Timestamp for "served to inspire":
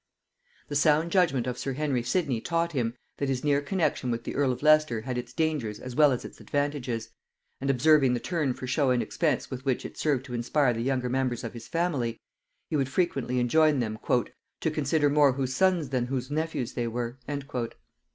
9.99-10.73